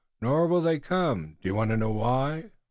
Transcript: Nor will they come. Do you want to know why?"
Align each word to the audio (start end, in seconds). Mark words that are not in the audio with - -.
Nor 0.19 0.47
will 0.47 0.61
they 0.61 0.79
come. 0.79 1.37
Do 1.43 1.47
you 1.49 1.53
want 1.53 1.69
to 1.69 1.77
know 1.77 1.91
why?" 1.91 2.45